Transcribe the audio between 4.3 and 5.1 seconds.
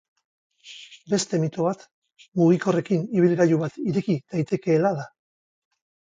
daitekeela da.